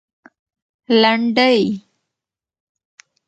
[1.01, 1.59] لنډۍ